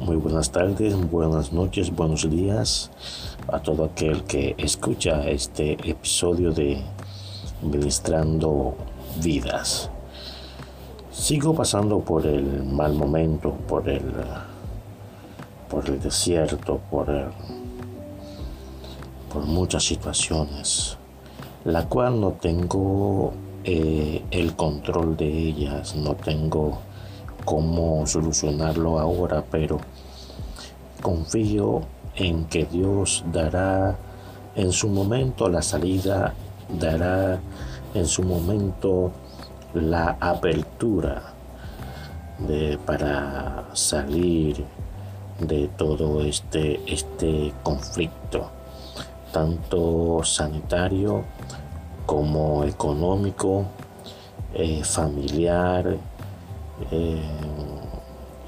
Muy 0.00 0.16
buenas 0.16 0.50
tardes, 0.50 0.96
buenas 1.10 1.52
noches, 1.52 1.94
buenos 1.94 2.28
días 2.30 2.90
a 3.48 3.60
todo 3.60 3.84
aquel 3.84 4.24
que 4.24 4.54
escucha 4.56 5.28
este 5.28 5.72
episodio 5.72 6.52
de 6.52 6.82
Ministrando 7.60 8.76
Vidas. 9.22 9.90
Sigo 11.12 11.54
pasando 11.54 12.00
por 12.00 12.24
el 12.24 12.64
mal 12.64 12.94
momento, 12.94 13.52
por 13.68 13.90
el, 13.90 14.10
por 15.68 15.86
el 15.86 16.00
desierto, 16.00 16.80
por, 16.90 17.06
por 19.30 19.44
muchas 19.44 19.84
situaciones, 19.84 20.96
la 21.66 21.84
cual 21.84 22.18
no 22.18 22.30
tengo 22.40 23.34
eh, 23.64 24.24
el 24.30 24.56
control 24.56 25.18
de 25.18 25.28
ellas, 25.28 25.94
no 25.94 26.14
tengo 26.14 26.78
cómo 27.44 28.06
solucionarlo 28.06 28.98
ahora, 28.98 29.44
pero 29.50 29.80
confío 31.00 31.82
en 32.16 32.44
que 32.46 32.64
Dios 32.66 33.24
dará 33.32 33.96
en 34.54 34.72
su 34.72 34.88
momento 34.88 35.48
la 35.48 35.62
salida, 35.62 36.34
dará 36.78 37.40
en 37.94 38.06
su 38.06 38.22
momento 38.22 39.12
la 39.74 40.16
apertura 40.20 41.34
para 42.86 43.64
salir 43.74 44.64
de 45.38 45.68
todo 45.68 46.22
este, 46.22 46.80
este 46.86 47.52
conflicto, 47.62 48.50
tanto 49.32 50.22
sanitario 50.24 51.24
como 52.06 52.64
económico, 52.64 53.66
eh, 54.54 54.82
familiar 54.82 55.96
eh, 56.90 57.22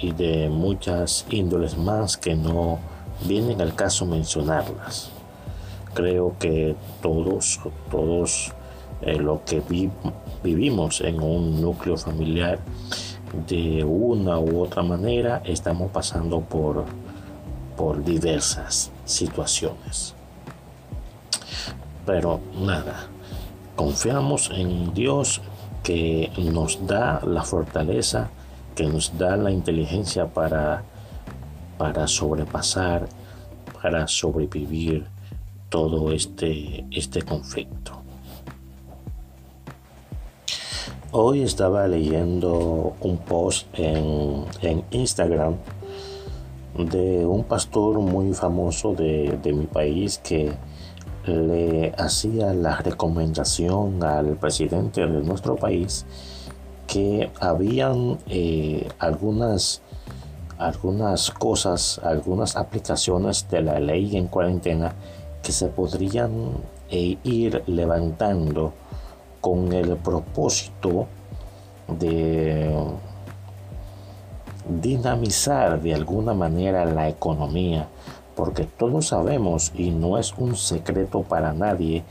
y 0.00 0.12
de 0.12 0.48
muchas 0.48 1.26
índoles 1.30 1.76
más 1.76 2.16
que 2.16 2.34
no 2.34 2.78
vienen 3.26 3.60
al 3.60 3.74
caso 3.74 4.06
mencionarlas. 4.06 5.10
Creo 5.94 6.36
que 6.38 6.76
todos, 7.02 7.60
todos 7.90 8.52
eh, 9.02 9.16
lo 9.16 9.42
que 9.44 9.62
vivimos 10.42 11.00
en 11.00 11.20
un 11.20 11.60
núcleo 11.60 11.96
familiar 11.96 12.58
de 13.46 13.84
una 13.84 14.38
u 14.38 14.62
otra 14.62 14.82
manera 14.82 15.42
estamos 15.44 15.90
pasando 15.90 16.40
por, 16.40 16.84
por 17.76 18.04
diversas 18.04 18.90
situaciones. 19.04 20.14
Pero 22.06 22.40
nada, 22.58 23.08
Confiamos 23.78 24.50
en 24.52 24.92
Dios 24.92 25.40
que 25.84 26.32
nos 26.36 26.84
da 26.84 27.20
la 27.24 27.44
fortaleza, 27.44 28.28
que 28.78 28.86
nos 28.86 29.18
da 29.18 29.36
la 29.36 29.50
inteligencia 29.50 30.28
para, 30.28 30.84
para 31.78 32.06
sobrepasar, 32.06 33.08
para 33.82 34.06
sobrevivir 34.06 35.04
todo 35.68 36.12
este, 36.12 36.86
este 36.92 37.22
conflicto. 37.22 38.00
Hoy 41.10 41.42
estaba 41.42 41.88
leyendo 41.88 42.94
un 43.00 43.18
post 43.18 43.66
en, 43.72 44.44
en 44.62 44.84
Instagram 44.92 45.56
de 46.76 47.26
un 47.26 47.42
pastor 47.42 47.98
muy 47.98 48.32
famoso 48.32 48.94
de, 48.94 49.40
de 49.42 49.52
mi 49.54 49.66
país 49.66 50.18
que 50.18 50.52
le 51.26 51.92
hacía 51.98 52.54
la 52.54 52.76
recomendación 52.76 54.04
al 54.04 54.36
presidente 54.36 55.00
de 55.04 55.20
nuestro 55.24 55.56
país 55.56 56.06
que 56.88 57.30
habían 57.38 58.18
eh, 58.26 58.88
algunas, 58.98 59.82
algunas 60.58 61.30
cosas, 61.30 62.00
algunas 62.02 62.56
aplicaciones 62.56 63.46
de 63.48 63.62
la 63.62 63.78
ley 63.78 64.16
en 64.16 64.26
cuarentena 64.26 64.94
que 65.42 65.52
se 65.52 65.68
podrían 65.68 66.54
eh, 66.90 67.18
ir 67.22 67.62
levantando 67.66 68.72
con 69.40 69.72
el 69.72 69.96
propósito 69.98 71.06
de 71.86 72.74
dinamizar 74.68 75.80
de 75.80 75.94
alguna 75.94 76.34
manera 76.34 76.84
la 76.84 77.08
economía 77.08 77.88
porque 78.34 78.64
todos 78.64 79.08
sabemos 79.08 79.72
y 79.74 79.90
no 79.90 80.16
es 80.16 80.32
un 80.38 80.54
secreto 80.54 81.22
para 81.22 81.52
nadie 81.52 82.04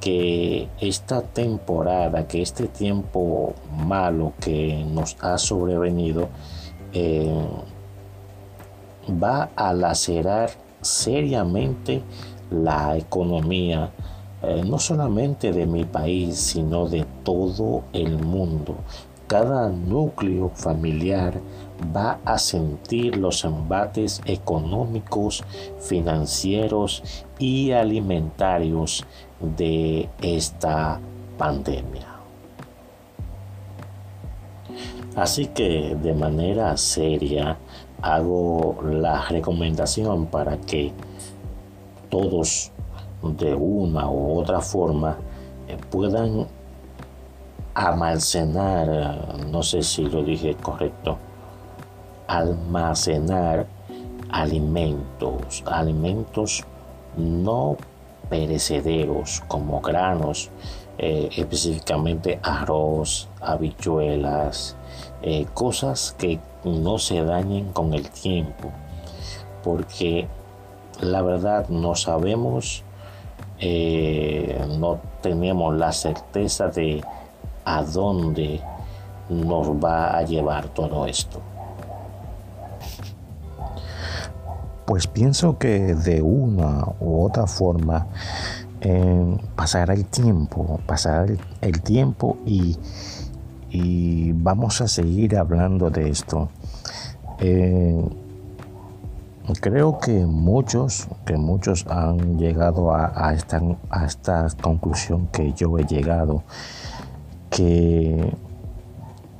que 0.00 0.68
esta 0.80 1.20
temporada, 1.20 2.26
que 2.26 2.42
este 2.42 2.66
tiempo 2.66 3.54
malo 3.70 4.32
que 4.40 4.84
nos 4.90 5.16
ha 5.20 5.36
sobrevenido, 5.38 6.28
eh, 6.92 7.46
va 9.22 9.50
a 9.56 9.72
lacerar 9.72 10.50
seriamente 10.80 12.02
la 12.50 12.96
economía, 12.96 13.92
eh, 14.42 14.62
no 14.66 14.78
solamente 14.78 15.52
de 15.52 15.66
mi 15.66 15.84
país, 15.84 16.36
sino 16.38 16.88
de 16.88 17.04
todo 17.22 17.84
el 17.92 18.18
mundo. 18.18 18.76
Cada 19.26 19.68
núcleo 19.68 20.50
familiar 20.54 21.40
va 21.94 22.18
a 22.24 22.36
sentir 22.38 23.16
los 23.16 23.44
embates 23.44 24.20
económicos, 24.24 25.44
financieros 25.78 27.24
y 27.38 27.70
alimentarios 27.70 29.06
de 29.40 30.08
esta 30.20 31.00
pandemia. 31.38 32.06
Así 35.16 35.46
que 35.46 35.96
de 36.00 36.14
manera 36.14 36.76
seria 36.76 37.58
hago 38.02 38.78
la 38.82 39.26
recomendación 39.28 40.26
para 40.26 40.56
que 40.58 40.92
todos 42.08 42.70
de 43.22 43.54
una 43.54 44.08
u 44.08 44.38
otra 44.38 44.60
forma 44.60 45.16
eh, 45.68 45.76
puedan 45.90 46.46
almacenar, 47.74 49.46
no 49.50 49.62
sé 49.62 49.82
si 49.82 50.04
lo 50.04 50.22
dije 50.22 50.54
correcto, 50.54 51.18
almacenar 52.26 53.66
alimentos, 54.30 55.62
alimentos 55.66 56.64
no 57.16 57.76
perecederos 58.30 59.42
como 59.48 59.82
granos, 59.82 60.50
eh, 60.96 61.28
específicamente 61.36 62.40
arroz, 62.42 63.28
habichuelas, 63.40 64.76
eh, 65.22 65.46
cosas 65.52 66.14
que 66.18 66.38
no 66.64 66.98
se 66.98 67.22
dañen 67.24 67.72
con 67.72 67.92
el 67.92 68.08
tiempo, 68.08 68.70
porque 69.62 70.28
la 71.00 71.22
verdad 71.22 71.68
no 71.68 71.94
sabemos, 71.94 72.84
eh, 73.58 74.64
no 74.78 75.00
tenemos 75.20 75.74
la 75.76 75.92
certeza 75.92 76.68
de 76.68 77.02
a 77.64 77.82
dónde 77.82 78.60
nos 79.28 79.68
va 79.68 80.16
a 80.16 80.22
llevar 80.22 80.68
todo 80.68 81.06
esto. 81.06 81.40
Pues 84.90 85.06
pienso 85.06 85.56
que 85.56 85.94
de 85.94 86.20
una 86.20 86.84
u 86.98 87.24
otra 87.24 87.46
forma 87.46 88.08
eh, 88.80 89.38
pasará 89.54 89.94
el 89.94 90.04
tiempo, 90.06 90.80
pasará 90.84 91.32
el, 91.60 91.80
tiempo 91.80 92.38
y, 92.44 92.76
vamos 94.32 94.80
a 94.80 94.88
seguir 94.88 95.36
hablando 95.36 95.90
de 95.90 96.10
esto. 96.10 96.48
Eh, 97.38 98.04
creo 99.60 100.00
que 100.00 100.26
muchos, 100.26 101.06
que 101.24 101.36
muchos 101.36 101.86
han 101.86 102.36
llegado 102.36 102.92
a, 102.92 103.32
esta, 103.32 103.62
a 103.90 104.06
esta 104.06 104.48
conclusión 104.60 105.28
que 105.28 105.52
yo 105.52 105.78
he 105.78 105.84
llegado, 105.84 106.42
que 107.48 108.34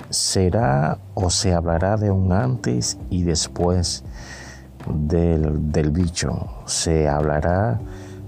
será 0.09 0.97
o 1.13 1.29
se 1.29 1.53
hablará 1.53 1.97
de 1.97 2.09
un 2.09 2.31
antes 2.31 2.97
y 3.09 3.23
después 3.23 4.05
del, 4.87 5.91
bicho. 5.91 6.47
Se 6.65 7.07
hablará 7.07 7.79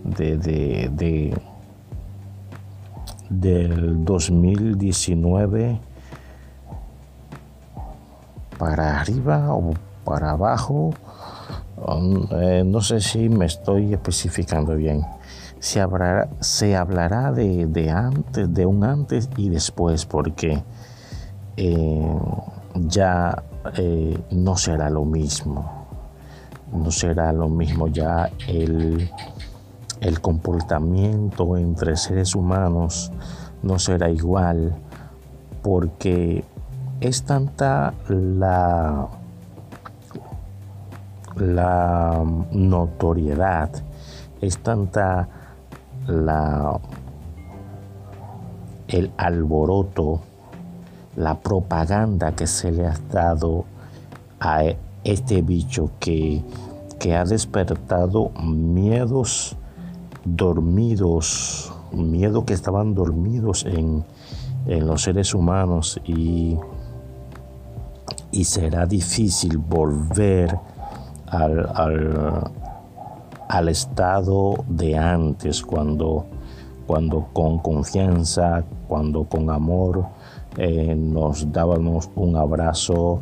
de, 0.03 0.37
de, 0.37 1.33
del 3.29 4.03
2019 4.03 5.79
para 8.57 8.99
arriba 8.99 9.53
o 9.53 9.73
para 10.03 10.31
abajo. 10.31 10.91
Um, 11.85 12.27
eh, 12.31 12.63
no 12.65 12.81
sé 12.81 13.01
si 13.01 13.29
me 13.29 13.45
estoy 13.45 13.93
especificando 13.93 14.75
bien. 14.75 15.05
Se 15.59 15.79
hablará, 15.81 16.29
se 16.41 16.75
hablará 16.75 17.31
de, 17.31 17.89
antes, 17.89 18.53
de 18.53 18.65
un 18.65 18.83
antes 18.83 19.29
y 19.37 19.49
después, 19.49 20.05
porque 20.05 20.61
eh, 21.55 22.19
ya 22.75 23.43
eh, 23.77 24.17
no 24.31 24.57
será 24.57 24.89
lo 24.89 25.05
mismo 25.05 25.82
no 26.73 26.91
será 26.91 27.31
lo 27.31 27.49
mismo 27.49 27.87
ya 27.87 28.29
el, 28.47 29.09
el 30.01 30.21
comportamiento 30.21 31.57
entre 31.57 31.95
seres 31.95 32.35
humanos 32.35 33.11
no 33.61 33.79
será 33.79 34.09
igual 34.09 34.75
porque 35.61 36.43
es 36.99 37.23
tanta 37.23 37.93
la 38.07 39.07
la 41.35 42.23
notoriedad, 42.51 43.69
es 44.41 44.57
tanta 44.59 45.27
la 46.07 46.79
el 48.87 49.11
alboroto, 49.17 50.19
la 51.15 51.39
propaganda 51.39 52.33
que 52.33 52.45
se 52.45 52.71
le 52.71 52.85
ha 52.85 52.95
dado 53.11 53.65
a 54.39 54.63
este 55.03 55.41
bicho 55.41 55.91
que, 55.99 56.43
que 56.99 57.15
ha 57.15 57.25
despertado 57.25 58.29
miedos 58.41 59.55
dormidos, 60.25 61.73
miedo 61.91 62.45
que 62.45 62.53
estaban 62.53 62.93
dormidos 62.93 63.65
en, 63.65 64.05
en 64.67 64.87
los 64.87 65.03
seres 65.03 65.33
humanos 65.33 65.99
y, 66.05 66.57
y 68.31 68.43
será 68.45 68.85
difícil 68.85 69.57
volver 69.57 70.57
al, 71.27 71.69
al, 71.75 72.51
al, 73.49 73.69
estado 73.69 74.63
de 74.67 74.97
antes, 74.97 75.61
cuando, 75.61 76.25
cuando 76.87 77.27
con 77.33 77.59
confianza, 77.59 78.63
cuando 78.87 79.25
con 79.25 79.49
amor 79.49 80.05
eh, 80.57 80.95
nos 80.95 81.51
dábamos 81.51 82.09
un 82.15 82.35
abrazo, 82.35 83.21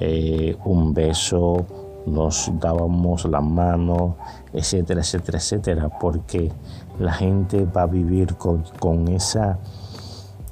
eh, 0.00 0.56
un 0.64 0.94
beso, 0.94 1.66
nos 2.06 2.50
dábamos 2.60 3.24
la 3.24 3.40
mano, 3.40 4.16
etcétera, 4.52 5.00
etcétera, 5.00 5.38
etcétera, 5.38 5.88
porque 5.88 6.50
la 6.98 7.12
gente 7.12 7.64
va 7.64 7.82
a 7.82 7.86
vivir 7.86 8.36
con, 8.36 8.64
con 8.78 9.08
esa 9.08 9.58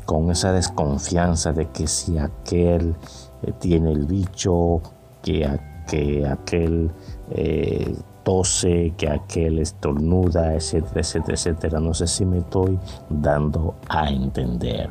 con 0.05 0.31
esa 0.31 0.53
desconfianza 0.53 1.53
de 1.53 1.71
que 1.71 1.87
si 1.87 2.19
aquel 2.19 2.95
eh, 3.43 3.53
tiene 3.59 3.93
el 3.93 4.05
bicho, 4.05 4.83
que, 5.23 5.49
que 5.89 6.27
aquel 6.27 6.91
eh, 7.31 7.97
tose, 8.23 8.93
que 8.97 9.09
aquel 9.09 9.59
estornuda, 9.59 10.55
etcétera, 10.55 11.01
etcétera, 11.01 11.35
etcétera. 11.35 11.81
No 11.81 11.95
sé 11.95 12.07
si 12.07 12.25
me 12.25 12.39
estoy 12.39 12.79
dando 13.09 13.75
a 13.89 14.09
entender. 14.11 14.91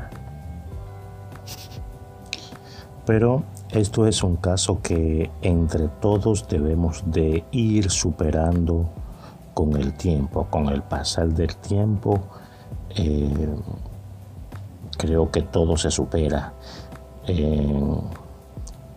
Pero 3.06 3.44
esto 3.74 4.06
es 4.06 4.24
un 4.24 4.36
caso 4.36 4.82
que 4.82 5.32
entre 5.42 5.88
todos 5.88 6.48
debemos 6.48 7.04
de 7.08 7.44
ir 7.52 7.90
superando 7.90 8.90
con 9.56 9.76
el 9.76 9.94
tiempo, 9.94 10.48
con 10.50 10.68
el 10.68 10.84
pasar 10.84 11.34
del 11.34 11.56
tiempo. 11.56 12.22
Eh, 12.96 13.50
creo 14.98 15.32
que 15.32 15.42
todo 15.42 15.76
se 15.76 15.90
supera. 15.90 16.54
Eh, 17.28 17.98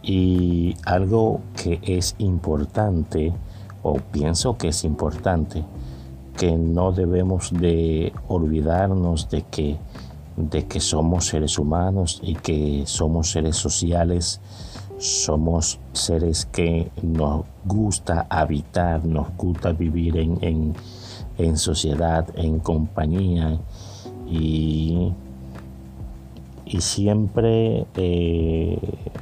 y 0.03 0.77
algo 0.85 1.41
que 1.57 1.81
es 1.83 2.15
importante, 2.19 3.33
o 3.83 3.95
pienso 3.95 4.59
que 4.59 4.69
es 4.69 4.85
importante, 4.85 5.65
que 6.37 6.55
no 6.55 6.93
debemos 6.93 7.51
de 7.51 8.13
olvidarnos 8.29 9.31
de 9.31 9.43
que, 9.43 9.79
de 10.37 10.67
que 10.67 10.81
somos 10.81 11.27
seres 11.27 11.59
humanos 11.59 12.21
y 12.23 12.35
que 12.35 12.85
somos 12.87 13.31
seres 13.31 13.57
sociales, 13.57 14.41
somos 14.99 15.79
seres 15.93 16.47
que 16.47 16.91
nos 17.03 17.45
gusta 17.65 18.27
habitar, 18.29 19.05
nos 19.05 19.35
gusta 19.37 19.73
vivir 19.73 20.17
en, 20.17 20.75
en 21.39 21.57
sociedad, 21.57 22.27
en 22.37 22.59
compañía. 22.61 23.59
Y 24.29 25.13
y 26.67 26.81
siempre 26.81 27.87
eh, 27.95 28.79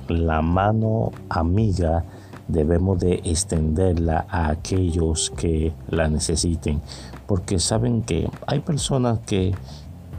la 0.08 0.40
mano 0.40 1.12
amiga 1.28 2.04
debemos 2.48 2.98
de 2.98 3.20
extenderla 3.24 4.24
a 4.30 4.48
aquellos 4.48 5.30
que 5.36 5.74
la 5.88 6.08
necesiten. 6.08 6.80
Porque 7.26 7.58
saben 7.58 8.02
que 8.02 8.30
hay 8.46 8.60
personas 8.60 9.18
que, 9.20 9.54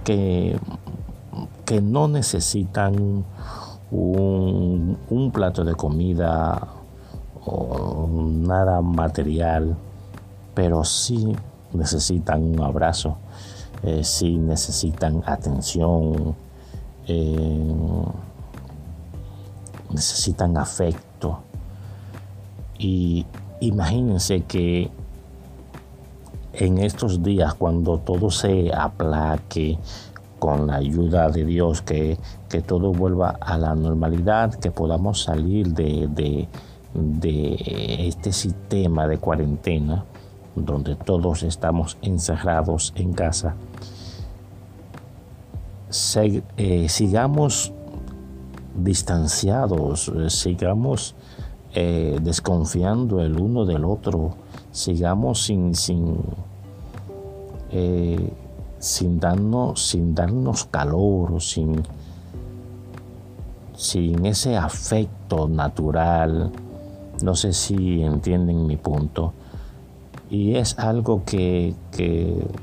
que, 0.03 0.55
que 1.65 1.81
no 1.81 2.07
necesitan 2.07 3.25
un, 3.91 5.31
plato 5.33 5.63
de 5.63 5.75
comida 5.75 6.67
o 7.45 8.07
nada 8.09 8.81
material 8.81 9.75
pero 10.53 10.83
sí 10.83 11.35
necesitan 11.73 12.43
un 12.43 12.61
abrazo 12.61 13.17
eh, 13.83 14.03
sí 14.03 14.37
necesitan 14.37 15.23
atención 15.25 16.35
eh, 17.07 18.05
necesitan 19.95 20.57
afecto. 20.57 21.39
Y 22.77 23.25
imagínense 23.61 24.41
que 24.41 24.89
en 26.53 26.77
estos 26.77 27.23
días, 27.23 27.53
cuando 27.53 27.99
todo 27.99 28.29
se 28.29 28.71
aplaque, 28.73 29.77
con 30.45 30.67
la 30.67 30.75
ayuda 30.75 31.29
de 31.29 31.43
Dios, 31.43 31.81
que, 31.81 32.19
que 32.47 32.61
todo 32.61 32.91
vuelva 32.91 33.31
a 33.41 33.57
la 33.57 33.73
normalidad, 33.73 34.53
que 34.53 34.69
podamos 34.69 35.23
salir 35.23 35.69
de, 35.69 36.07
de, 36.93 38.07
este 38.07 38.31
sistema 38.31 39.07
de 39.07 39.17
cuarentena, 39.17 40.05
donde 40.55 40.95
todos 40.97 41.41
estamos 41.41 41.97
encerrados 42.03 42.93
en 42.95 43.13
casa. 43.13 43.55
Eh, 46.57 46.89
sigamos 46.89 47.73
distanciados, 48.75 50.09
eh, 50.09 50.29
sigamos 50.29 51.15
eh, 51.73 52.19
desconfiando 52.21 53.19
el 53.19 53.39
uno 53.39 53.65
del 53.65 53.83
otro, 53.83 54.35
sigamos 54.69 55.43
sin, 55.43 55.73
sin, 55.73 56.19
sin, 58.85 59.19
darnos, 59.19 59.87
sin 59.87 60.13
darnos 60.13 60.65
calor, 60.65 61.41
sin, 61.41 61.81
sin 63.75 64.25
ese 64.27 64.57
afecto 64.57 65.47
natural. 65.47 66.51
No 67.23 67.33
sé 67.33 67.51
si 67.51 68.03
entienden 68.03 68.67
mi 68.67 68.77
punto 68.77 69.33
y 70.29 70.55
es 70.55 70.77
algo 70.77 71.23
que, 71.25 71.73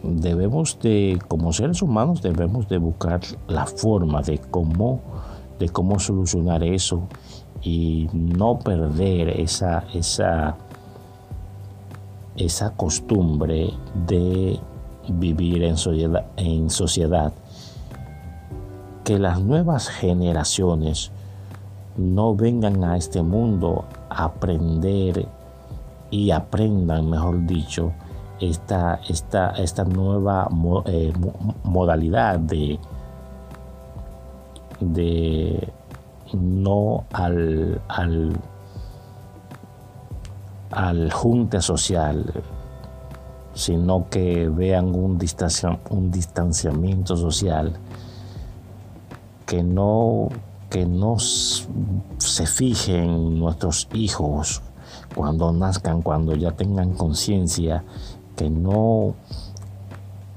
debemos 0.02 0.78
de, 0.80 1.19
como 1.26 1.52
seres 1.52 1.82
humanos, 1.82 2.22
debemos 2.22 2.69
de 2.69 2.78
buscar 2.78 3.20
la 3.48 3.66
forma 3.66 4.22
de 4.22 4.38
cómo, 4.38 5.00
de 5.58 5.69
cómo 5.69 5.98
solucionar 5.98 6.62
eso 6.62 7.02
y 7.62 8.08
no 8.12 8.58
perder 8.58 9.41
esa, 9.41 9.84
esa, 9.93 10.56
esa 12.36 12.70
costumbre 12.76 13.72
de 14.06 14.60
vivir 15.09 15.65
en 15.65 15.77
sociedad, 15.77 16.27
en 16.37 16.71
sociedad. 16.71 17.32
Que 19.05 19.19
las 19.19 19.41
nuevas 19.41 19.89
generaciones 19.89 21.11
no 21.97 22.35
vengan 22.35 22.85
a 22.85 22.97
este 22.97 23.23
mundo 23.23 23.85
a 24.09 24.25
aprender 24.25 25.27
y 26.11 26.31
aprendan, 26.31 27.11
mejor 27.11 27.47
dicho, 27.47 27.93
esta, 28.41 29.01
esta, 29.09 29.51
esta 29.51 29.85
nueva 29.85 30.49
eh, 30.87 31.13
modalidad 31.65 32.39
de, 32.41 32.79
de 34.81 35.73
no 36.32 37.05
al, 37.13 37.81
al, 37.89 38.37
al 40.71 41.13
junte 41.13 41.61
social, 41.61 42.25
sino 43.55 44.09
que 44.09 44.49
vean 44.49 44.94
un, 44.94 45.19
un 45.91 46.11
distanciamiento 46.11 47.17
social, 47.17 47.75
que 49.47 49.63
no, 49.63 50.29
que 50.71 50.87
no 50.87 51.17
se 51.19 52.47
fijen 52.47 53.39
nuestros 53.39 53.89
hijos 53.93 54.63
cuando 55.15 55.53
nazcan, 55.53 56.03
cuando 56.03 56.35
ya 56.35 56.53
tengan 56.53 56.94
conciencia, 56.94 57.85
que 58.37 58.49
no, 58.49 59.15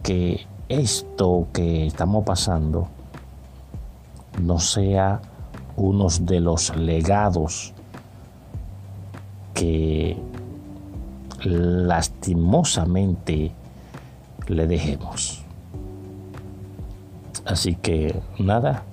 que 0.04 0.46
esto 0.68 1.48
que 1.54 1.86
estamos 1.88 2.26
pasando 2.26 2.88
no 4.42 4.60
sea 4.60 5.22
uno 5.78 6.08
de 6.22 6.40
los 6.40 6.76
legados 6.76 7.74
que 9.54 10.18
lastimosamente 11.46 13.52
le 14.48 14.68
dejemos. 14.68 15.44
Así 17.46 17.76
que 17.76 18.22
nada, 18.40 18.84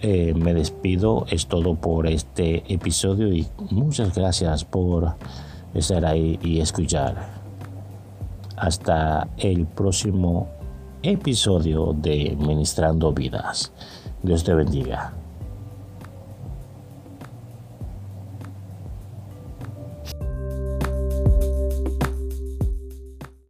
eh, 0.00 0.32
me 0.34 0.54
despido, 0.54 1.26
es 1.30 1.46
todo 1.46 1.74
por 1.74 2.06
este 2.06 2.72
episodio 2.72 3.32
y 3.32 3.46
muchas 3.70 4.14
gracias 4.14 4.64
por 4.64 5.14
estar 5.74 6.04
ahí 6.04 6.38
y 6.42 6.60
escuchar. 6.60 7.42
Hasta 8.56 9.28
el 9.36 9.66
próximo 9.66 10.48
episodio 11.02 11.92
de 11.92 12.36
Ministrando 12.38 13.12
Vidas. 13.12 13.72
Dios 14.22 14.44
te 14.44 14.54
bendiga. 14.54 15.21